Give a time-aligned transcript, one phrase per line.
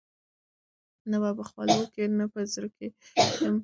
[1.09, 2.67] نه به په خولو کي نه به په زړه
[3.43, 3.55] یم